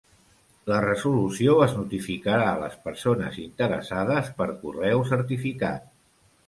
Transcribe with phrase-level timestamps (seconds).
[0.69, 5.91] La resolució es notificarà a les persones interessades per correu certificat.